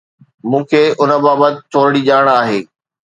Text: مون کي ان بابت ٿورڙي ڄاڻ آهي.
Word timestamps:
مون 0.49 0.61
کي 0.69 0.81
ان 1.01 1.09
بابت 1.25 1.53
ٿورڙي 1.71 2.01
ڄاڻ 2.09 2.25
آهي. 2.39 2.59